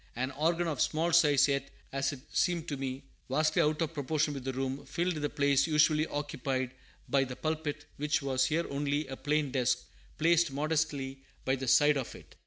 [0.15, 4.33] An organ of small size, yet, as it seemed to me, vastly out of proportion
[4.33, 6.71] with the room, filled the place usually occupied
[7.07, 9.83] by the pulpit, which was here only a plain desk,
[10.17, 12.33] placed modestly by the side of it.